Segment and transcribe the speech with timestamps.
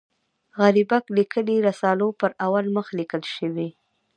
[0.59, 3.69] غریبک لیکلي رسالو پر اول مخ لیکل شوي.